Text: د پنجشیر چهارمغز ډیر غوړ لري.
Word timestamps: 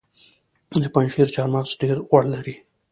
د 0.81 0.83
پنجشیر 0.93 1.27
چهارمغز 1.35 1.71
ډیر 1.81 1.95
غوړ 2.07 2.23
لري. 2.33 2.55